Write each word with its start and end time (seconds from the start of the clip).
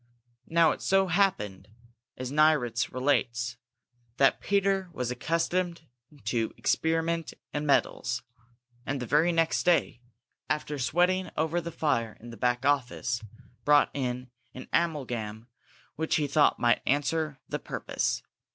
Now 0.47 0.71
it 0.71 0.81
so 0.81 1.09
happened, 1.09 1.67
as 2.17 2.31
Nieritz 2.31 2.91
relates, 2.91 3.57
that 4.17 4.41
Peter 4.41 4.89
was 4.93 5.11
accustomed 5.11 5.83
to 6.23 6.55
experiment 6.57 7.35
in 7.53 7.67
metals, 7.67 8.23
and 8.83 8.99
the 8.99 9.05
very 9.05 9.31
next 9.31 9.61
day, 9.61 10.01
after 10.49 10.79
sweating 10.79 11.29
over 11.37 11.61
the 11.61 11.71
fire 11.71 12.17
in 12.19 12.31
the 12.31 12.35
back 12.37 12.65
office, 12.65 13.21
brought 13.63 13.91
in 13.93 14.31
an 14.55 14.67
amalgam 14.73 15.47
which 15.97 16.15
he 16.15 16.25
thought 16.25 16.57
might 16.59 16.81
answer 16.87 17.37
the 17.47 17.59
purpose. 17.59 18.23